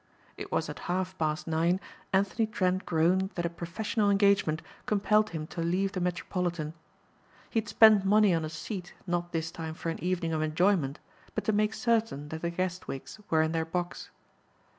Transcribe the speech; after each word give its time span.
It 0.35 0.51
was 0.51 0.67
at 0.67 0.79
half 0.89 1.15
past 1.19 1.45
nine 1.45 1.79
Anthony 2.11 2.47
Trent 2.47 2.87
groaned 2.87 3.29
that 3.35 3.45
a 3.45 3.51
professional 3.51 4.09
engagement 4.09 4.63
compelled 4.87 5.29
him 5.29 5.45
to 5.53 5.61
leave 5.61 5.91
the 5.91 5.99
Metropolitan. 6.01 6.73
He 7.51 7.59
had 7.59 7.69
spent 7.69 8.03
money 8.03 8.33
on 8.33 8.43
a 8.43 8.49
seat 8.49 8.95
not 9.05 9.31
this 9.31 9.51
time 9.51 9.75
for 9.75 9.91
an 9.91 10.03
evening 10.03 10.33
of 10.33 10.41
enjoyment, 10.41 10.97
but 11.35 11.43
to 11.43 11.53
make 11.53 11.75
certain 11.75 12.29
that 12.29 12.41
the 12.41 12.49
Guestwicks 12.49 13.19
were 13.29 13.43
in 13.43 13.51
their 13.51 13.63
box. 13.63 14.09